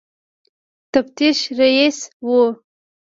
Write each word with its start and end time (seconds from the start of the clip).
تفتیش 0.93 1.39
رییس 1.59 1.97
وو. 2.27 2.39